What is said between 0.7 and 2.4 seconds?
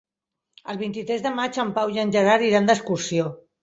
El vint-i-tres de maig en Pau i en